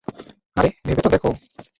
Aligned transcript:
আরে, 0.57 0.69
ভেবে 0.85 1.01
তো 1.03 1.09
দেখ! 1.13 1.23